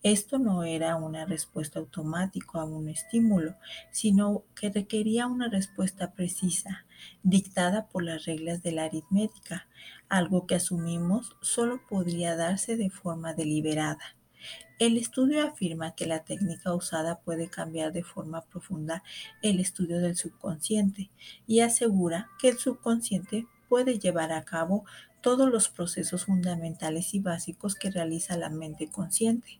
Esto 0.04 0.38
no 0.38 0.62
era 0.62 0.94
una 0.94 1.26
respuesta 1.26 1.80
automática 1.80 2.60
a 2.60 2.64
un 2.64 2.88
estímulo, 2.88 3.56
sino 3.90 4.44
que 4.54 4.70
requería 4.70 5.26
una 5.26 5.48
respuesta 5.48 6.12
precisa, 6.12 6.86
dictada 7.24 7.88
por 7.88 8.04
las 8.04 8.24
reglas 8.24 8.62
de 8.62 8.70
la 8.70 8.84
aritmética, 8.84 9.66
algo 10.08 10.46
que 10.46 10.54
asumimos 10.54 11.36
solo 11.42 11.80
podría 11.88 12.36
darse 12.36 12.76
de 12.76 12.88
forma 12.88 13.34
deliberada. 13.34 14.17
El 14.78 14.96
estudio 14.96 15.44
afirma 15.44 15.96
que 15.96 16.06
la 16.06 16.22
técnica 16.22 16.72
usada 16.72 17.18
puede 17.18 17.48
cambiar 17.48 17.92
de 17.92 18.04
forma 18.04 18.42
profunda 18.42 19.02
el 19.42 19.58
estudio 19.58 19.98
del 19.98 20.16
subconsciente 20.16 21.10
y 21.48 21.60
asegura 21.60 22.28
que 22.38 22.48
el 22.50 22.58
subconsciente 22.58 23.48
puede 23.68 23.98
llevar 23.98 24.30
a 24.30 24.44
cabo 24.44 24.84
todos 25.20 25.50
los 25.50 25.68
procesos 25.68 26.26
fundamentales 26.26 27.12
y 27.12 27.18
básicos 27.18 27.74
que 27.74 27.90
realiza 27.90 28.36
la 28.36 28.50
mente 28.50 28.88
consciente. 28.88 29.58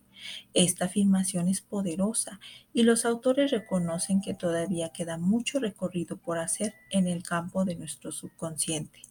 Esta 0.55 0.87
afirmación 0.87 1.49
es 1.49 1.61
poderosa 1.61 2.41
y 2.73 2.83
los 2.83 3.05
autores 3.05 3.51
reconocen 3.51 4.21
que 4.21 4.35
todavía 4.35 4.91
queda 4.91 5.19
mucho 5.19 5.61
recorrido 5.61 6.17
por 6.17 6.39
hacer 6.39 6.75
en 6.91 7.07
el 7.07 7.23
campo 7.23 7.65
de 7.65 7.77
nuestro 7.77 8.13
subconsciente. 8.13 9.03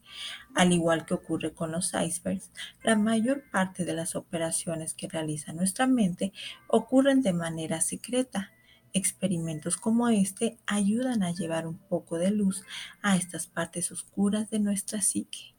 Al 0.56 0.72
igual 0.72 1.06
que 1.06 1.14
ocurre 1.14 1.54
con 1.54 1.72
los 1.72 1.94
icebergs, 1.94 2.52
la 2.84 2.96
mayor 2.96 3.44
parte 3.52 3.86
de 3.86 3.94
las 3.94 4.16
operaciones 4.16 4.94
que 4.94 5.08
realiza 5.08 5.54
nuestra 5.54 5.88
mente 5.88 6.34
ocurren 6.68 7.22
de 7.22 7.34
manera 7.34 7.82
secreta. 7.82 8.52
Experimentos 8.94 9.78
como 9.78 10.10
este 10.10 10.58
ayudan 10.66 11.22
a 11.22 11.32
llevar 11.32 11.68
un 11.68 11.78
poco 11.78 12.18
de 12.18 12.32
luz 12.32 12.64
a 13.02 13.16
estas 13.18 13.46
partes 13.46 13.92
oscuras 13.92 14.50
de 14.50 14.60
nuestra 14.60 15.02
psique. 15.02 15.57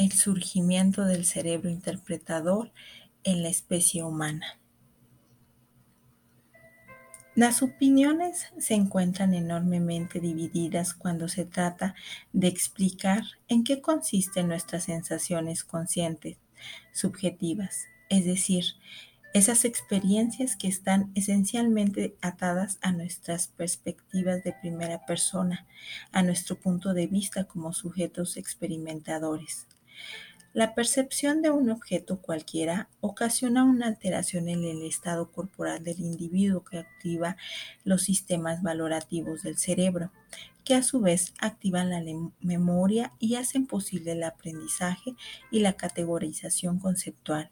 El 0.00 0.12
surgimiento 0.12 1.04
del 1.04 1.26
cerebro 1.26 1.68
interpretador 1.68 2.72
en 3.22 3.42
la 3.42 3.50
especie 3.50 4.02
humana. 4.02 4.58
Las 7.34 7.60
opiniones 7.62 8.46
se 8.58 8.72
encuentran 8.72 9.34
enormemente 9.34 10.18
divididas 10.18 10.94
cuando 10.94 11.28
se 11.28 11.44
trata 11.44 11.94
de 12.32 12.48
explicar 12.48 13.24
en 13.46 13.62
qué 13.62 13.82
consisten 13.82 14.48
nuestras 14.48 14.84
sensaciones 14.84 15.64
conscientes, 15.64 16.38
subjetivas, 16.94 17.84
es 18.08 18.24
decir, 18.24 18.64
esas 19.34 19.66
experiencias 19.66 20.56
que 20.56 20.68
están 20.68 21.12
esencialmente 21.14 22.16
atadas 22.22 22.78
a 22.80 22.92
nuestras 22.92 23.48
perspectivas 23.48 24.42
de 24.44 24.54
primera 24.54 25.04
persona, 25.04 25.66
a 26.10 26.22
nuestro 26.22 26.56
punto 26.56 26.94
de 26.94 27.06
vista 27.06 27.44
como 27.44 27.74
sujetos 27.74 28.38
experimentadores. 28.38 29.66
La 30.52 30.74
percepción 30.74 31.42
de 31.42 31.50
un 31.50 31.70
objeto 31.70 32.20
cualquiera 32.20 32.88
ocasiona 33.00 33.62
una 33.62 33.86
alteración 33.86 34.48
en 34.48 34.64
el 34.64 34.82
estado 34.82 35.30
corporal 35.30 35.84
del 35.84 36.00
individuo 36.00 36.64
que 36.64 36.78
activa 36.78 37.36
los 37.84 38.02
sistemas 38.02 38.60
valorativos 38.60 39.44
del 39.44 39.58
cerebro, 39.58 40.10
que 40.64 40.74
a 40.74 40.82
su 40.82 41.00
vez 41.00 41.34
activan 41.40 41.90
la 41.90 42.02
memoria 42.40 43.12
y 43.20 43.36
hacen 43.36 43.66
posible 43.66 44.12
el 44.12 44.24
aprendizaje 44.24 45.14
y 45.52 45.60
la 45.60 45.74
categorización 45.74 46.80
conceptual. 46.80 47.50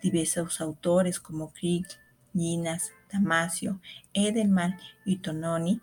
Diversos 0.00 0.60
autores 0.60 1.18
como 1.18 1.52
Krieg, 1.52 1.86
Ginas, 2.32 2.92
Damasio, 3.12 3.80
Edelman 4.14 4.78
y 5.04 5.16
Tononi 5.16 5.80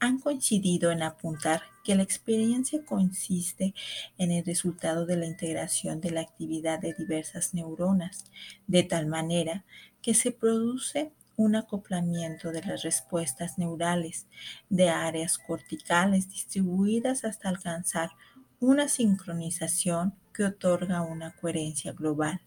han 0.00 0.18
coincidido 0.18 0.90
en 0.90 1.02
apuntar 1.02 1.62
que 1.84 1.94
la 1.94 2.02
experiencia 2.02 2.84
consiste 2.84 3.74
en 4.18 4.32
el 4.32 4.44
resultado 4.44 5.06
de 5.06 5.16
la 5.16 5.26
integración 5.26 6.00
de 6.00 6.10
la 6.10 6.22
actividad 6.22 6.78
de 6.80 6.94
diversas 6.94 7.54
neuronas, 7.54 8.24
de 8.66 8.82
tal 8.82 9.06
manera 9.06 9.64
que 10.02 10.14
se 10.14 10.32
produce 10.32 11.12
un 11.36 11.56
acoplamiento 11.56 12.50
de 12.50 12.62
las 12.62 12.82
respuestas 12.82 13.58
neurales 13.58 14.26
de 14.68 14.90
áreas 14.90 15.38
corticales 15.38 16.28
distribuidas 16.28 17.24
hasta 17.24 17.48
alcanzar 17.48 18.10
una 18.58 18.88
sincronización 18.88 20.14
que 20.34 20.44
otorga 20.44 21.02
una 21.02 21.34
coherencia 21.34 21.92
global. 21.92 22.40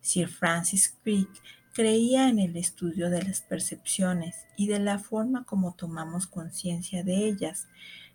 Sir 0.00 0.28
Francis 0.28 0.96
Crick 1.02 1.28
Creía 1.74 2.28
en 2.28 2.38
el 2.38 2.56
estudio 2.56 3.10
de 3.10 3.20
las 3.24 3.40
percepciones 3.40 4.46
y 4.56 4.68
de 4.68 4.78
la 4.78 5.00
forma 5.00 5.42
como 5.42 5.74
tomamos 5.74 6.28
conciencia 6.28 7.02
de 7.02 7.26
ellas, 7.26 7.66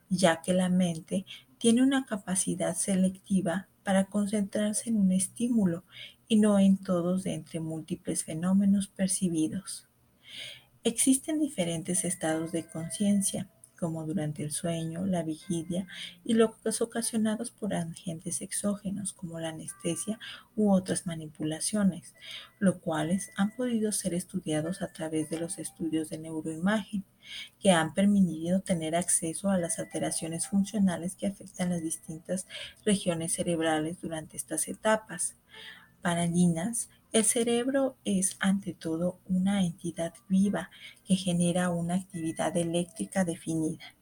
ya 0.09 0.41
que 0.41 0.53
la 0.53 0.69
mente 0.69 1.25
tiene 1.57 1.83
una 1.83 2.05
capacidad 2.05 2.73
selectiva 2.73 3.67
para 3.83 4.05
concentrarse 4.05 4.89
en 4.89 4.95
un 4.95 5.11
estímulo 5.11 5.83
y 6.29 6.37
no 6.37 6.57
en 6.57 6.77
todos 6.77 7.23
de 7.23 7.33
entre 7.33 7.59
múltiples 7.59 8.23
fenómenos 8.23 8.87
percibidos. 8.87 9.89
Existen 10.85 11.41
diferentes 11.41 12.05
estados 12.05 12.53
de 12.53 12.65
conciencia 12.65 13.49
como 13.79 14.05
durante 14.05 14.43
el 14.43 14.51
sueño, 14.51 15.05
la 15.05 15.24
vigilia 15.24 15.88
y 16.25 16.33
los 16.33 16.81
ocasionados 16.81 17.51
por 17.51 17.74
agentes 17.74 18.41
exógenos 18.41 19.13
como 19.13 19.39
la 19.39 19.50
anestesia 19.50 20.19
u 20.55 20.71
otras 20.71 21.07
manipulaciones, 21.07 22.13
los 22.59 22.75
cuales 22.77 23.31
han 23.38 23.55
podido 23.55 23.91
ser 23.91 24.13
estudiados 24.13 24.81
a 24.81 24.91
través 24.91 25.29
de 25.29 25.39
los 25.39 25.57
estudios 25.59 26.09
de 26.09 26.17
neuroimagen, 26.17 27.05
que 27.59 27.71
han 27.71 27.93
permitido 27.93 28.59
tener 28.59 28.95
acceso 28.95 29.50
a 29.50 29.57
las 29.57 29.79
alteraciones 29.79 30.48
funcionales 30.48 31.15
que 31.15 31.27
afectan 31.27 31.69
las 31.69 31.81
distintas 31.81 32.48
regiones 32.86 33.33
cerebrales 33.33 34.01
durante 34.01 34.36
estas 34.36 34.67
etapas. 34.67 35.36
Para 36.01 36.25
Linas, 36.25 36.89
el 37.11 37.23
cerebro 37.23 37.97
es 38.05 38.37
ante 38.39 38.73
todo 38.73 39.19
una 39.25 39.65
entidad 39.65 40.13
viva 40.27 40.69
que 41.05 41.15
genera 41.15 41.69
una 41.69 41.95
actividad 41.95 42.55
eléctrica 42.55 43.25
definida. 43.25 43.95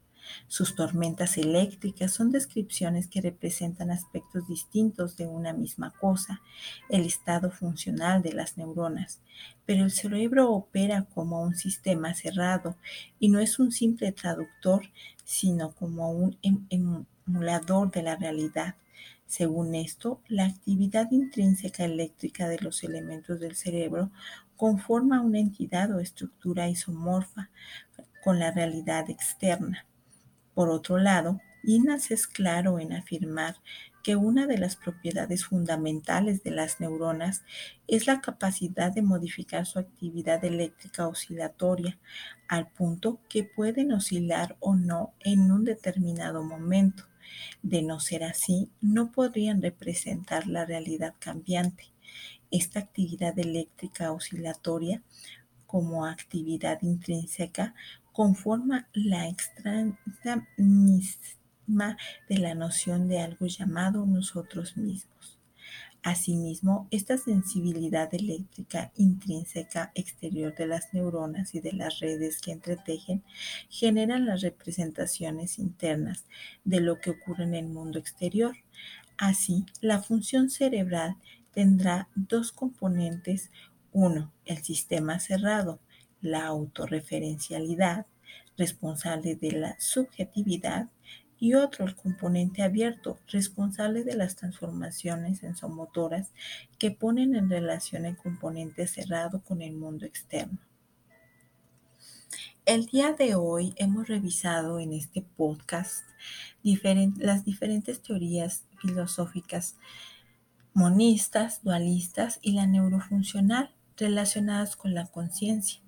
Sus 0.48 0.76
tormentas 0.76 1.38
eléctricas 1.38 2.12
son 2.12 2.32
descripciones 2.32 3.08
que 3.08 3.22
representan 3.22 3.92
aspectos 3.92 4.48
distintos 4.48 5.16
de 5.16 5.26
una 5.26 5.54
misma 5.54 5.92
cosa, 5.92 6.42
el 6.90 7.06
estado 7.06 7.50
funcional 7.50 8.22
de 8.22 8.34
las 8.34 8.58
neuronas, 8.58 9.22
pero 9.66 9.86
el 9.86 9.92
cerebro 9.92 10.52
opera 10.52 11.06
como 11.14 11.42
un 11.42 11.56
sistema 11.56 12.14
cerrado 12.14 12.76
y 13.20 13.30
no 13.30 13.40
es 13.40 13.58
un 13.58 13.72
simple 13.72 14.12
traductor, 14.12 14.82
sino 15.24 15.72
como 15.72 16.12
un 16.12 16.38
em-, 16.42 17.06
emulador 17.26 17.92
de 17.92 18.04
la 18.04 18.16
realidad. 18.16 18.76
Según 19.28 19.76
esto, 19.76 20.22
la 20.28 20.46
actividad 20.46 21.12
intrínseca 21.12 21.84
eléctrica 21.84 22.48
de 22.48 22.60
los 22.60 22.84
elementos 22.84 23.40
del 23.40 23.56
cerebro 23.56 24.10
conforma 24.56 25.22
una 25.22 25.40
entidad 25.40 25.94
o 25.94 26.00
estructura 26.00 26.70
isomorfa 26.70 27.50
con 28.24 28.40
la 28.40 28.52
realidad 28.52 29.10
externa. 29.10 29.86
Por 30.54 30.70
otro 30.70 30.98
lado, 30.98 31.40
Inas 31.64 32.12
es 32.12 32.28
claro 32.28 32.80
en 32.80 32.94
afirmar 32.94 33.58
que 34.02 34.16
una 34.16 34.48
de 34.48 34.58
las 34.58 34.78
propiedades 34.78 35.44
fundamentales 35.44 36.42
de 36.42 36.52
las 36.52 36.80
neuronas 36.80 37.44
es 37.88 38.08
la 38.08 38.22
capacidad 38.22 38.94
de 38.94 39.02
modificar 39.02 39.66
su 39.66 39.80
actividad 39.80 40.46
eléctrica 40.46 41.10
oscilatoria 41.10 42.00
al 42.48 42.70
punto 42.70 43.20
que 43.28 43.44
pueden 43.44 43.92
oscilar 43.92 44.56
o 44.62 44.76
no 44.76 45.12
en 45.20 45.52
un 45.52 45.66
determinado 45.66 46.42
momento. 46.42 47.04
De 47.62 47.82
no 47.82 48.00
ser 48.00 48.24
así, 48.24 48.70
no 48.82 49.12
podrían 49.12 49.62
representar 49.62 50.48
la 50.48 50.66
realidad 50.66 51.16
cambiante. 51.20 51.86
Esta 52.52 52.80
actividad 52.80 53.38
eléctrica 53.38 54.12
oscilatoria 54.12 55.02
como 55.66 56.06
actividad 56.06 56.82
intrínseca 56.82 57.76
conforma 58.14 58.88
la 58.94 59.28
extraña 59.28 59.98
misma 60.58 61.98
de 62.30 62.38
la 62.38 62.56
noción 62.56 63.08
de 63.08 63.20
algo 63.20 63.46
llamado 63.48 64.06
nosotros 64.06 64.78
mismos. 64.78 65.37
Asimismo, 66.08 66.88
esta 66.90 67.18
sensibilidad 67.18 68.14
eléctrica 68.16 68.94
intrínseca 68.96 69.92
exterior 69.94 70.56
de 70.56 70.66
las 70.66 70.94
neuronas 70.94 71.54
y 71.54 71.60
de 71.60 71.74
las 71.74 72.00
redes 72.00 72.40
que 72.40 72.54
entretejen 72.54 73.26
generan 73.68 74.26
las 74.26 74.40
representaciones 74.40 75.60
internas 75.60 76.24
de 76.64 76.80
lo 76.80 77.02
que 77.02 77.10
ocurre 77.10 77.44
en 77.44 77.56
el 77.56 77.68
mundo 77.68 78.00
exterior. 78.00 78.56
Así, 79.18 79.66
la 79.82 80.02
función 80.02 80.50
cerebral 80.50 81.18
tendrá 81.52 82.08
dos 82.16 82.54
componentes. 82.54 83.52
Uno, 83.92 84.32
el 84.46 84.64
sistema 84.64 85.20
cerrado, 85.20 85.82
la 86.22 86.46
autorreferencialidad, 86.46 88.06
responsable 88.56 89.36
de 89.36 89.52
la 89.52 89.76
subjetividad, 89.78 90.88
y 91.40 91.54
otro, 91.54 91.86
el 91.86 91.96
componente 91.96 92.64
abierto, 92.64 93.20
responsable 93.28 94.04
de 94.04 94.16
las 94.16 94.36
transformaciones 94.36 95.40
sensomotoras 95.40 96.32
que 96.80 96.92
ponen 96.92 97.36
en 97.36 97.50
relación 97.50 98.06
el 98.06 98.18
componente 98.18 98.88
cerrado 98.88 99.42
con 99.42 99.62
el 99.62 99.74
mundo 99.74 100.06
externo. 100.06 100.58
El 102.66 102.86
día 102.88 103.14
de 103.14 103.36
hoy 103.36 103.74
hemos 103.78 104.08
revisado 104.08 104.80
en 104.80 104.92
este 104.92 105.22
podcast 105.22 106.04
las 107.18 107.46
diferentes 107.46 108.02
teorías 108.02 108.66
filosóficas 108.82 109.78
monistas, 110.74 111.64
dualistas 111.64 112.40
y 112.42 112.52
la 112.52 112.68
neurofuncional 112.68 113.74
relacionadas 113.96 114.76
con 114.76 114.94
la 114.94 115.08
conciencia, 115.08 115.82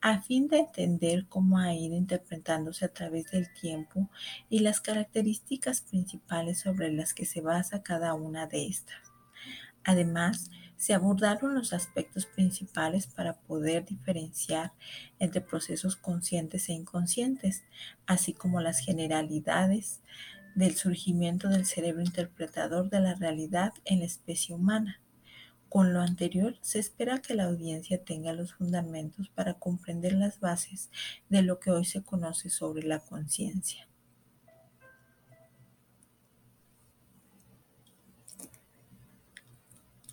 a 0.00 0.20
fin 0.20 0.48
de 0.48 0.58
entender 0.58 1.26
cómo 1.28 1.58
ha 1.58 1.74
ido 1.74 1.96
interpretándose 1.96 2.84
a 2.84 2.92
través 2.92 3.30
del 3.30 3.52
tiempo 3.52 4.10
y 4.48 4.60
las 4.60 4.80
características 4.80 5.80
principales 5.80 6.60
sobre 6.60 6.92
las 6.92 7.14
que 7.14 7.26
se 7.26 7.40
basa 7.40 7.82
cada 7.82 8.14
una 8.14 8.46
de 8.46 8.66
estas. 8.66 8.96
Además, 9.84 10.50
se 10.76 10.92
abordaron 10.92 11.54
los 11.54 11.72
aspectos 11.72 12.26
principales 12.26 13.06
para 13.06 13.34
poder 13.34 13.84
diferenciar 13.84 14.72
entre 15.18 15.40
procesos 15.40 15.96
conscientes 15.96 16.68
e 16.68 16.72
inconscientes, 16.72 17.64
así 18.06 18.32
como 18.32 18.60
las 18.60 18.80
generalidades 18.80 20.00
del 20.54 20.76
surgimiento 20.76 21.48
del 21.48 21.66
cerebro 21.66 22.02
interpretador 22.02 22.90
de 22.90 23.00
la 23.00 23.14
realidad 23.14 23.72
en 23.84 24.00
la 24.00 24.06
especie 24.06 24.54
humana. 24.54 25.00
Con 25.74 25.92
lo 25.92 26.02
anterior, 26.02 26.56
se 26.60 26.78
espera 26.78 27.20
que 27.20 27.34
la 27.34 27.46
audiencia 27.46 28.04
tenga 28.04 28.32
los 28.32 28.54
fundamentos 28.54 29.28
para 29.30 29.54
comprender 29.54 30.12
las 30.12 30.38
bases 30.38 30.88
de 31.28 31.42
lo 31.42 31.58
que 31.58 31.72
hoy 31.72 31.84
se 31.84 32.04
conoce 32.04 32.48
sobre 32.48 32.84
la 32.84 33.00
conciencia. 33.00 33.88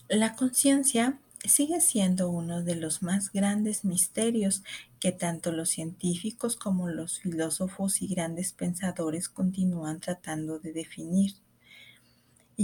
La 0.10 0.36
conciencia 0.36 1.20
sigue 1.46 1.80
siendo 1.80 2.32
uno 2.32 2.63
de 2.63 2.75
los 2.75 3.03
más 3.03 3.32
grandes 3.32 3.86
misterios 3.86 4.63
que 5.00 5.12
tanto 5.12 5.51
los 5.51 5.70
científicos 5.70 6.56
como 6.56 6.89
los 6.89 7.20
filósofos 7.20 8.01
y 8.01 8.08
grandes 8.08 8.51
pensadores 8.51 9.30
continúan 9.30 10.00
tratando 10.00 10.58
de 10.58 10.74
definir, 10.74 11.36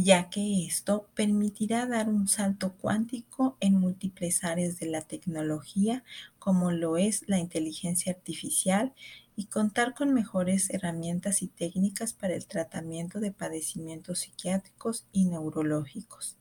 ya 0.03 0.29
que 0.29 0.65
esto 0.65 1.07
permitirá 1.13 1.85
dar 1.85 2.09
un 2.09 2.27
salto 2.27 2.73
cuántico 2.73 3.57
en 3.59 3.75
múltiples 3.79 4.43
áreas 4.43 4.79
de 4.79 4.87
la 4.87 5.01
tecnología, 5.01 6.03
como 6.39 6.71
lo 6.71 6.97
es 6.97 7.27
la 7.27 7.39
inteligencia 7.39 8.11
artificial, 8.11 8.93
y 9.35 9.45
contar 9.45 9.93
con 9.93 10.13
mejores 10.13 10.69
herramientas 10.71 11.41
y 11.41 11.47
técnicas 11.47 12.13
para 12.13 12.35
el 12.35 12.47
tratamiento 12.47 13.19
de 13.19 13.31
padecimientos 13.31 14.19
psiquiátricos 14.19 15.05
y 15.13 15.25
neurológicos. 15.25 16.37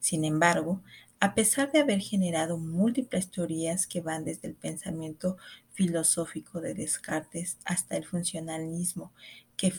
Sin 0.00 0.24
embargo, 0.24 0.82
a 1.20 1.34
pesar 1.34 1.70
de 1.70 1.80
haber 1.80 2.00
generado 2.00 2.58
múltiples 2.58 3.30
teorías 3.30 3.86
que 3.86 4.00
van 4.00 4.24
desde 4.24 4.48
el 4.48 4.54
pensamiento 4.54 5.36
filosófico 5.72 6.60
de 6.60 6.74
Descartes 6.74 7.58
hasta 7.64 7.96
el 7.96 8.04
funcionalismo 8.04 9.12
que 9.56 9.70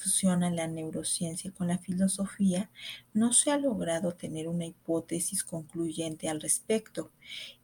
fusiona 0.00 0.50
la 0.50 0.66
neurociencia 0.66 1.50
con 1.52 1.68
la 1.68 1.76
filosofía, 1.76 2.70
no 3.12 3.34
se 3.34 3.50
ha 3.50 3.58
logrado 3.58 4.14
tener 4.14 4.48
una 4.48 4.64
hipótesis 4.64 5.44
concluyente 5.44 6.28
al 6.30 6.40
respecto, 6.40 7.10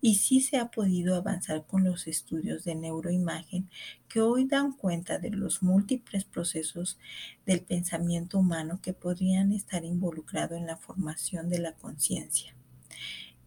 y 0.03 0.17
sí 0.17 0.43
se 0.43 0.59
ha 0.59 0.71
podido 0.71 1.15
avanzar 1.15 1.67
con 1.67 1.85
los 1.85 2.07
estudios 2.07 2.65
de 2.65 2.75
neuroimagen 2.75 3.71
que 4.09 4.21
hoy 4.21 4.45
dan 4.45 4.73
cuenta 4.73 5.19
de 5.19 5.31
los 5.31 5.63
múltiples 5.63 6.25
procesos 6.25 6.99
del 7.47 7.63
pensamiento 7.63 8.39
humano 8.39 8.81
que 8.83 8.93
podrían 8.93 9.53
estar 9.53 9.85
involucrados 9.85 10.59
en 10.59 10.67
la 10.67 10.77
formación 10.77 11.49
de 11.49 11.59
la 11.59 11.73
conciencia. 11.73 12.55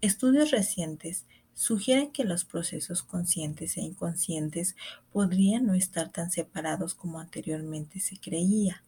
Estudios 0.01 0.49
recientes 0.49 1.25
sugieren 1.59 2.13
que 2.13 2.23
los 2.23 2.45
procesos 2.45 3.03
conscientes 3.03 3.75
e 3.75 3.81
inconscientes 3.81 4.77
podrían 5.11 5.65
no 5.65 5.73
estar 5.73 6.09
tan 6.09 6.31
separados 6.31 6.95
como 6.95 7.19
anteriormente 7.19 7.99
se 7.99 8.17
creía, 8.17 8.81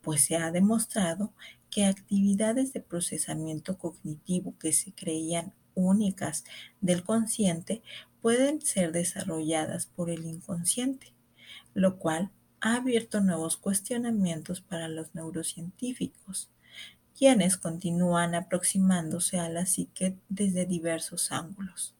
pues 0.00 0.24
se 0.24 0.36
ha 0.36 0.52
demostrado 0.52 1.32
que 1.70 1.86
actividades 1.86 2.72
de 2.72 2.78
procesamiento 2.78 3.78
cognitivo 3.78 4.54
que 4.60 4.72
se 4.72 4.92
creían 4.92 5.54
únicas 5.74 6.44
del 6.80 7.02
consciente 7.02 7.82
pueden 8.22 8.62
ser 8.62 8.92
desarrolladas 8.92 9.86
por 9.86 10.08
el 10.08 10.24
inconsciente, 10.24 11.12
lo 11.74 11.98
cual 11.98 12.30
ha 12.60 12.76
abierto 12.76 13.22
nuevos 13.22 13.56
cuestionamientos 13.56 14.60
para 14.60 14.86
los 14.86 15.16
neurocientíficos 15.16 16.48
quienes 17.16 17.56
continúan 17.56 18.36
aproximándose 18.36 19.38
a 19.38 19.48
la 19.48 19.66
psique 19.66 20.16
desde 20.28 20.66
diversos 20.66 21.30
ángulos. 21.32 21.93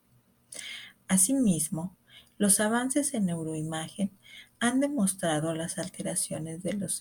Asimismo, 1.08 1.96
los 2.38 2.60
avances 2.60 3.14
en 3.14 3.26
neuroimagen 3.26 4.10
han 4.58 4.80
demostrado 4.80 5.54
las 5.54 5.78
alteraciones 5.78 6.62
de 6.62 6.72
los, 6.72 7.00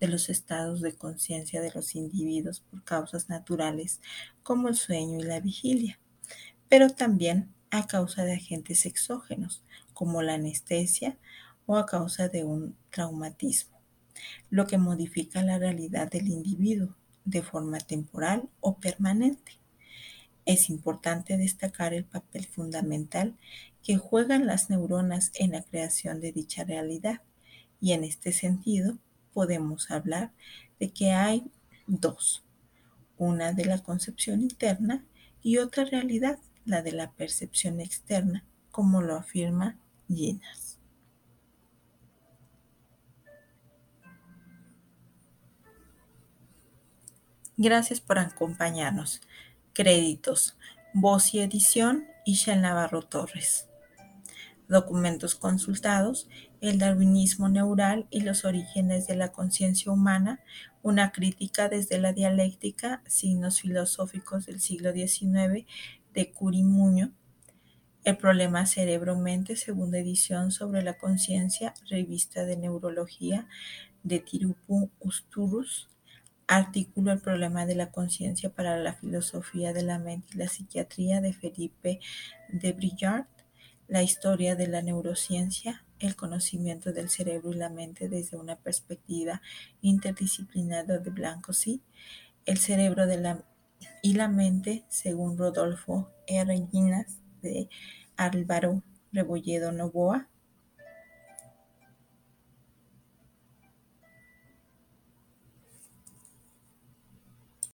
de 0.00 0.08
los 0.08 0.28
estados 0.28 0.80
de 0.80 0.94
conciencia 0.94 1.60
de 1.60 1.72
los 1.72 1.94
individuos 1.94 2.60
por 2.60 2.82
causas 2.84 3.28
naturales 3.28 4.00
como 4.42 4.68
el 4.68 4.74
sueño 4.74 5.20
y 5.20 5.22
la 5.22 5.40
vigilia, 5.40 6.00
pero 6.68 6.90
también 6.90 7.54
a 7.70 7.86
causa 7.86 8.24
de 8.24 8.34
agentes 8.34 8.86
exógenos 8.86 9.62
como 9.92 10.22
la 10.22 10.34
anestesia 10.34 11.18
o 11.66 11.76
a 11.76 11.86
causa 11.86 12.28
de 12.28 12.44
un 12.44 12.76
traumatismo, 12.90 13.80
lo 14.50 14.66
que 14.66 14.78
modifica 14.78 15.42
la 15.42 15.58
realidad 15.58 16.10
del 16.10 16.28
individuo 16.28 16.96
de 17.24 17.42
forma 17.42 17.78
temporal 17.78 18.48
o 18.60 18.78
permanente. 18.78 19.63
Es 20.46 20.68
importante 20.68 21.36
destacar 21.36 21.94
el 21.94 22.04
papel 22.04 22.46
fundamental 22.46 23.34
que 23.82 23.96
juegan 23.96 24.46
las 24.46 24.70
neuronas 24.70 25.30
en 25.34 25.52
la 25.52 25.62
creación 25.62 26.20
de 26.20 26.32
dicha 26.32 26.64
realidad 26.64 27.22
y 27.80 27.92
en 27.92 28.04
este 28.04 28.32
sentido 28.32 28.98
podemos 29.32 29.90
hablar 29.90 30.32
de 30.80 30.90
que 30.90 31.12
hay 31.12 31.50
dos, 31.86 32.44
una 33.18 33.52
de 33.52 33.64
la 33.64 33.82
concepción 33.82 34.40
interna 34.40 35.04
y 35.42 35.58
otra 35.58 35.84
realidad, 35.84 36.38
la 36.64 36.82
de 36.82 36.92
la 36.92 37.12
percepción 37.12 37.80
externa, 37.80 38.44
como 38.70 39.02
lo 39.02 39.16
afirma 39.16 39.78
Ginas. 40.08 40.78
Gracias 47.56 48.00
por 48.00 48.18
acompañarnos. 48.18 49.20
Créditos. 49.74 50.56
Voz 50.92 51.34
y 51.34 51.40
edición, 51.40 52.06
Ishel 52.24 52.62
Navarro 52.62 53.02
Torres. 53.02 53.66
Documentos 54.68 55.34
consultados, 55.34 56.28
El 56.60 56.78
darwinismo 56.78 57.48
neural 57.48 58.06
y 58.08 58.20
los 58.20 58.44
orígenes 58.44 59.08
de 59.08 59.16
la 59.16 59.32
conciencia 59.32 59.90
humana, 59.90 60.38
una 60.82 61.10
crítica 61.10 61.68
desde 61.68 61.98
la 61.98 62.12
dialéctica, 62.12 63.02
signos 63.08 63.62
filosóficos 63.62 64.46
del 64.46 64.60
siglo 64.60 64.92
XIX, 64.92 65.66
de 66.12 66.30
Curimuño. 66.32 67.12
El 68.04 68.16
problema 68.16 68.66
cerebro-mente, 68.66 69.56
segunda 69.56 69.98
edición 69.98 70.52
sobre 70.52 70.82
la 70.82 70.98
conciencia, 70.98 71.74
revista 71.90 72.44
de 72.44 72.56
neurología 72.56 73.48
de 74.04 74.20
Tirupu 74.20 74.92
Usturus. 75.00 75.88
Artículo 76.46 77.12
El 77.12 77.20
problema 77.20 77.64
de 77.64 77.74
la 77.74 77.90
conciencia 77.90 78.50
para 78.50 78.78
la 78.78 78.94
filosofía 78.94 79.72
de 79.72 79.82
la 79.82 79.98
mente 79.98 80.28
y 80.34 80.38
la 80.38 80.48
psiquiatría 80.48 81.20
de 81.20 81.32
Felipe 81.32 82.00
de 82.48 82.72
Brillard. 82.72 83.26
La 83.88 84.02
historia 84.02 84.56
de 84.56 84.66
la 84.66 84.82
neurociencia, 84.82 85.84
el 85.98 86.16
conocimiento 86.16 86.92
del 86.92 87.10
cerebro 87.10 87.52
y 87.52 87.56
la 87.56 87.68
mente 87.68 88.08
desde 88.08 88.36
una 88.36 88.56
perspectiva 88.56 89.42
interdisciplinar 89.80 90.86
de 90.86 91.10
Blanco 91.10 91.52
sí. 91.52 91.82
El 92.46 92.58
cerebro 92.58 93.04
y 94.02 94.14
la 94.14 94.28
mente, 94.28 94.84
según 94.88 95.38
Rodolfo 95.38 96.10
R. 96.26 96.66
Ginas 96.70 97.18
de 97.42 97.68
Álvaro 98.16 98.82
Rebolledo 99.12 99.72
Novoa. 99.72 100.28